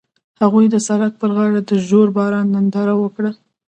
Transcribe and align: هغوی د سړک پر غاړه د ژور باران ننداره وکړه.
هغوی 0.41 0.65
د 0.69 0.75
سړک 0.87 1.13
پر 1.21 1.29
غاړه 1.35 1.61
د 1.69 1.71
ژور 1.87 2.07
باران 2.17 2.47
ننداره 2.55 2.93
وکړه. 2.97 3.31